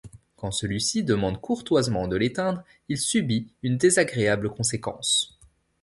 Quand 0.35 0.49
celui-ci 0.49 1.01
lui 1.01 1.05
demande 1.05 1.39
courtoisement 1.39 2.07
de 2.07 2.15
l'éteindre 2.15 2.63
il 2.89 2.97
subit 2.97 3.51
une 3.61 3.77
désagréable 3.77 4.49
conséquence. 4.49 5.37